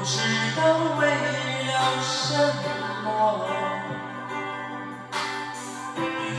[0.00, 0.16] 不知
[0.56, 0.62] 道
[0.98, 1.04] 为
[1.66, 2.32] 了什
[3.04, 3.06] 么，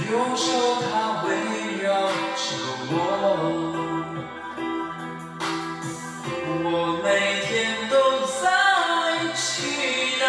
[0.09, 0.49] 右手
[0.81, 1.29] 它围
[1.83, 2.43] 绕着
[2.89, 2.91] 我，
[6.63, 6.65] 我
[7.03, 7.05] 每
[7.45, 7.49] 天
[7.87, 7.93] 都
[8.41, 8.43] 在
[9.35, 9.45] 祈
[10.19, 10.25] 祷，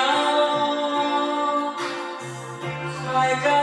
[3.11, 3.62] 快。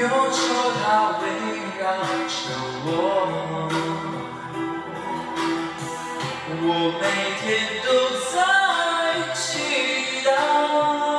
[0.00, 0.42] 忧愁
[0.80, 1.24] 它围
[1.78, 1.82] 绕
[2.26, 2.42] 着
[2.86, 2.88] 我。
[6.66, 6.68] 我
[7.00, 7.04] 每
[7.40, 7.44] 天
[7.84, 7.88] 都
[8.32, 8.34] 在
[9.34, 9.42] 祈
[10.24, 11.13] 祷。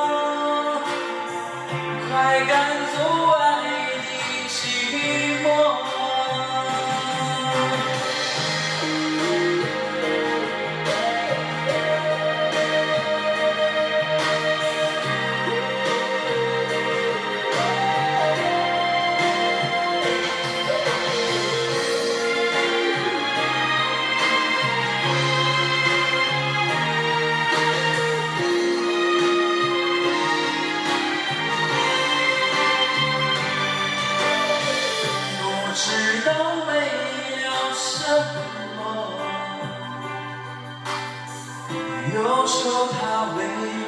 [42.16, 43.44] 忧愁它围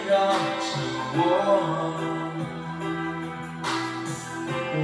[0.06, 0.68] 绕着
[1.16, 1.18] 我。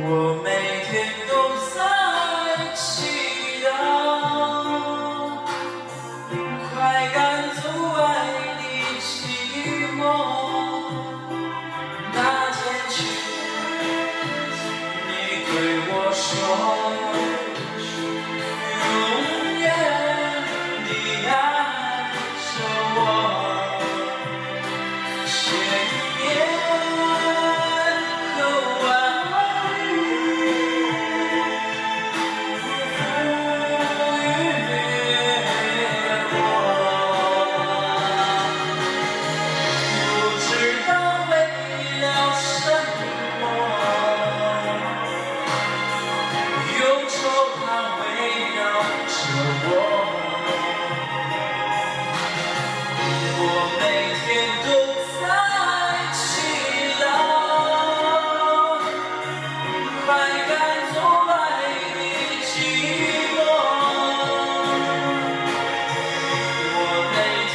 [0.07, 0.49] 我每
[0.87, 1.24] 天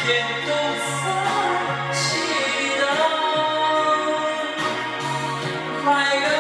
[0.10, 2.02] 便不再记
[2.80, 2.84] 得
[5.84, 6.39] 快乐